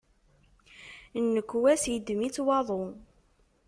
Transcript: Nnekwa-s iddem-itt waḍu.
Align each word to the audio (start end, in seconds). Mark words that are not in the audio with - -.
Nnekwa-s 1.23 1.83
iddem-itt 1.95 2.37
waḍu. 2.45 2.81